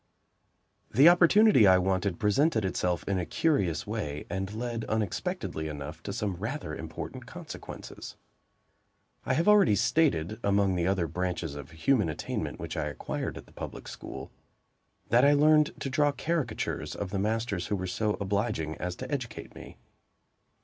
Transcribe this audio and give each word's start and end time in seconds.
THE 0.89 1.07
opportunity 1.09 1.67
I 1.67 1.77
wanted 1.77 2.17
presented 2.17 2.65
itself 2.65 3.03
in 3.07 3.19
a 3.19 3.25
curious 3.27 3.85
way, 3.85 4.25
and 4.31 4.51
led, 4.51 4.83
unexpectedly 4.85 5.67
enough, 5.67 6.01
to 6.01 6.11
some 6.11 6.37
rather 6.37 6.73
important 6.75 7.27
consequences. 7.27 8.15
I 9.27 9.35
have 9.35 9.47
already 9.47 9.75
stated, 9.75 10.39
among 10.43 10.73
the 10.73 10.87
other 10.87 11.05
branches 11.05 11.53
of 11.53 11.69
human 11.69 12.09
attainment 12.09 12.59
which 12.59 12.75
I 12.75 12.85
acquired 12.87 13.37
at 13.37 13.45
the 13.45 13.51
public 13.53 13.87
school, 13.87 14.31
that 15.09 15.23
I 15.23 15.33
learned 15.33 15.79
to 15.81 15.89
draw 15.91 16.11
caricatures 16.11 16.95
of 16.95 17.11
the 17.11 17.19
masters 17.19 17.67
who 17.67 17.75
were 17.75 17.85
so 17.85 18.15
obliging 18.19 18.77
as 18.77 18.95
to 18.95 19.11
educate 19.11 19.53
me. 19.53 19.77